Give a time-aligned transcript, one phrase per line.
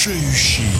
[0.00, 0.72] решающий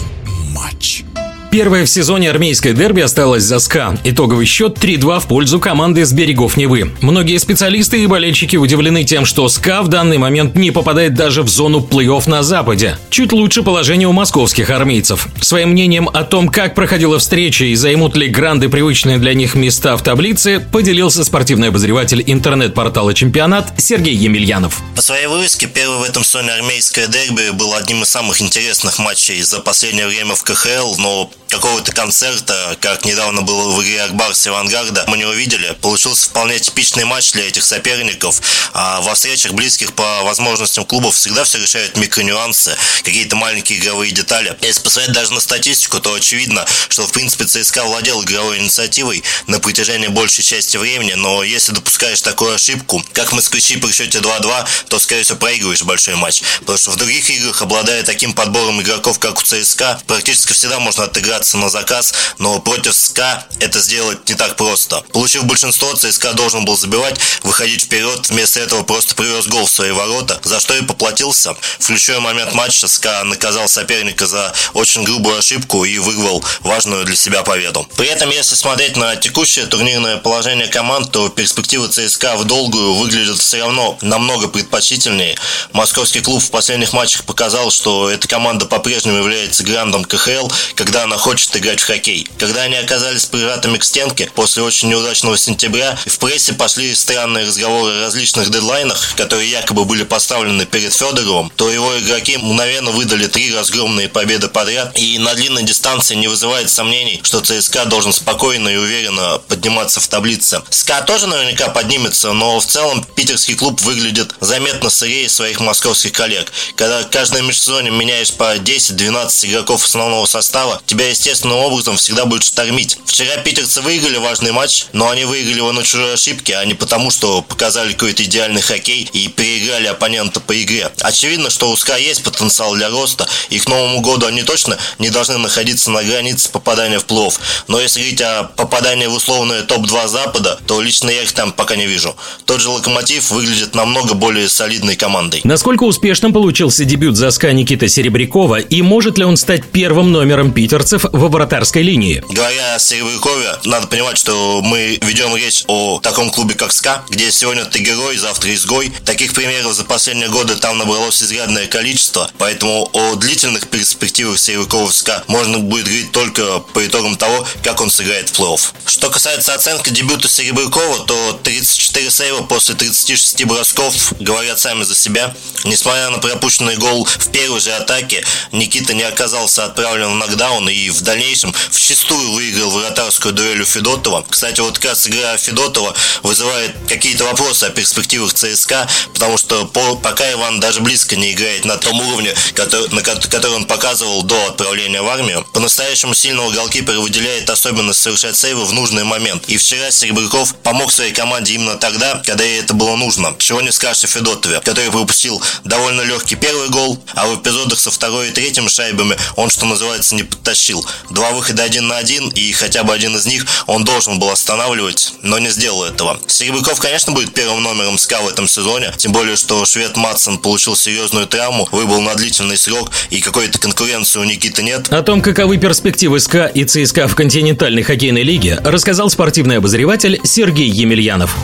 [0.55, 1.05] матч.
[1.51, 3.97] Первое в сезоне армейское дерби осталось за СКА.
[4.05, 6.93] Итоговый счет 3-2 в пользу команды с берегов Невы.
[7.01, 11.49] Многие специалисты и болельщики удивлены тем, что СКА в данный момент не попадает даже в
[11.49, 12.97] зону плей-офф на Западе.
[13.09, 15.27] Чуть лучше положение у московских армейцев.
[15.41, 19.97] Своим мнением о том, как проходила встреча и займут ли гранды привычные для них места
[19.97, 24.81] в таблице, поделился спортивный обозреватель интернет-портала «Чемпионат» Сергей Емельянов.
[24.95, 29.41] По своей вывеске первый в этом сезоне армейское дерби был одним из самых интересных матчей
[29.41, 34.47] за последнее время в КХЛ, но какого-то концерта, как недавно было в игре Акбар с
[34.47, 35.75] Авангарда, мы не увидели.
[35.81, 38.41] Получился вполне типичный матч для этих соперников.
[38.73, 44.57] А во встречах близких по возможностям клубов всегда все решают микронюансы, какие-то маленькие игровые детали.
[44.61, 49.59] Если посмотреть даже на статистику, то очевидно, что в принципе ЦСКА владел игровой инициативой на
[49.59, 54.99] протяжении большей части времени, но если допускаешь такую ошибку, как москвичи при счете 2-2, то,
[54.99, 56.41] скорее всего, проигрываешь большой матч.
[56.59, 61.03] Потому что в других играх, обладая таким подбором игроков, как у ЦСКА, практически всегда можно
[61.03, 65.03] отыграть отыграться на заказ, но против СКА это сделать не так просто.
[65.11, 69.91] Получив большинство, ЦСКА должен был забивать, выходить вперед, вместо этого просто привез гол в свои
[69.91, 71.55] ворота, за что и поплатился.
[71.79, 77.15] В ключевой момент матча СКА наказал соперника за очень грубую ошибку и выиграл важную для
[77.15, 77.87] себя победу.
[77.97, 83.39] При этом, если смотреть на текущее турнирное положение команд, то перспективы ЦСКА в долгую выглядят
[83.39, 85.35] все равно намного предпочтительнее.
[85.73, 91.17] Московский клуб в последних матчах показал, что эта команда по-прежнему является грандом КХЛ, когда она
[91.31, 92.27] хочет играть в хоккей.
[92.37, 97.93] Когда они оказались прижатыми к стенке после очень неудачного сентября, в прессе пошли странные разговоры
[97.93, 103.55] о различных дедлайнах, которые якобы были поставлены перед Федоровым, то его игроки мгновенно выдали три
[103.55, 108.75] разгромные победы подряд, и на длинной дистанции не вызывает сомнений, что ЦСКА должен спокойно и
[108.75, 110.61] уверенно подниматься в таблице.
[110.69, 116.51] СКА тоже наверняка поднимется, но в целом питерский клуб выглядит заметно сырее своих московских коллег.
[116.75, 122.43] Когда каждое межсезонье меняешь по 10-12 игроков основного состава, тебя есть естественным образом всегда будет
[122.43, 122.97] штормить.
[123.05, 127.11] Вчера питерцы выиграли важный матч, но они выиграли его на чужой ошибке, а не потому,
[127.11, 130.89] что показали какой-то идеальный хоккей и переиграли оппонента по игре.
[131.01, 135.11] Очевидно, что у СКА есть потенциал для роста, и к Новому году они точно не
[135.11, 137.39] должны находиться на границе попадания в плей-офф.
[137.67, 141.75] Но если говорить о попадании в условное топ-2 Запада, то лично я их там пока
[141.75, 142.15] не вижу.
[142.45, 145.41] Тот же Локомотив выглядит намного более солидной командой.
[145.43, 150.51] Насколько успешным получился дебют за СКА Никиты Серебрякова, и может ли он стать первым номером
[150.51, 152.23] питерцев в вратарской линии.
[152.29, 157.31] Говоря о Серебрякове, надо понимать, что мы ведем речь о таком клубе, как СКА, где
[157.31, 158.91] сегодня ты герой, завтра изгой.
[159.05, 164.95] Таких примеров за последние годы там набралось изрядное количество, поэтому о длительных перспективах Серебрякова в
[164.95, 168.73] СКА можно будет говорить только по итогам того, как он сыграет в плей-офф.
[168.85, 175.35] Что касается оценки дебюта Серебрякова, то 34 сейва после 36 бросков говорят сами за себя.
[175.63, 180.89] Несмотря на пропущенный гол в первой же атаке, Никита не оказался отправлен в нокдаун и
[180.89, 184.25] в дальнейшем в чистую выиграл вратарскую дуэль у Федотова.
[184.29, 189.95] Кстати, вот как раз игра Федотова вызывает какие-то вопросы о перспективах ЦСКА, потому что по,
[189.95, 194.47] пока Иван даже близко не играет на том уровне, который, на который он показывал до
[194.47, 195.45] отправления в армию.
[195.53, 199.43] По-настоящему сильного голкипера выделяет особенность совершать сейвы в нужный момент.
[199.47, 203.35] И вчера Серебряков помог своей команде именно тогда, когда ей это было нужно.
[203.37, 207.91] Чего не скажешь о Федотове, который пропустил довольно легкий первый гол, а в эпизодах со
[207.91, 210.85] второй и третьим шайбами он, что называется, не подтащил.
[211.09, 215.13] Два выхода один на один, и хотя бы один из них он должен был останавливать,
[215.23, 216.19] но не сделал этого.
[216.27, 220.75] Серебряков, конечно, будет первым номером СКА в этом сезоне, тем более, что швед Матсон получил
[220.75, 224.93] серьезную травму, выбыл на длительный срок, и какой-то конкуренции у Никиты нет.
[224.93, 230.69] О том, каковы перспективы СКА и ЦСКА в континентальной хоккейной лиге, рассказал спортивный обозреватель Сергей
[230.69, 231.35] Емельянов.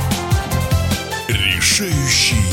[1.58, 2.47] Решающий